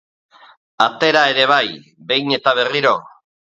Atera 0.85 1.21
ere 1.35 1.47
bai, 1.53 1.67
behin 2.13 2.37
eta 2.41 2.59
berriro. 2.65 2.99